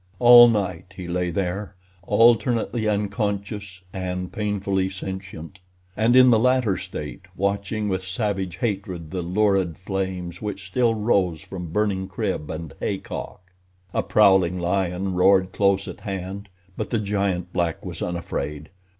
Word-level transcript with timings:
All 0.17 0.47
night 0.47 0.93
he 0.97 1.07
lay 1.07 1.29
there, 1.29 1.75
alternately 2.01 2.87
unconscious 2.87 3.83
and 3.93 4.33
painfully 4.33 4.89
sentient; 4.89 5.59
and 5.95 6.15
in 6.15 6.31
the 6.31 6.39
latter 6.39 6.75
state 6.75 7.27
watching 7.37 7.87
with 7.87 8.01
savage 8.03 8.57
hatred 8.57 9.11
the 9.11 9.21
lurid 9.21 9.77
flames 9.77 10.41
which 10.41 10.65
still 10.65 10.95
rose 10.95 11.43
from 11.43 11.71
burning 11.71 12.07
crib 12.07 12.49
and 12.49 12.73
hay 12.79 12.97
cock. 12.97 13.51
A 13.93 14.01
prowling 14.01 14.59
lion 14.59 15.13
roared 15.13 15.51
close 15.51 15.87
at 15.87 15.99
hand; 15.99 16.49
but 16.75 16.89
the 16.89 16.97
giant 16.97 17.53
black 17.53 17.85
was 17.85 18.01
unafraid. 18.01 18.69